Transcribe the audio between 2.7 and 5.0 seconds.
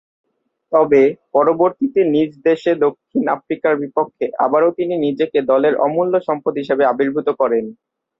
দক্ষিণ আফ্রিকার বিপক্ষে আবারও তিনি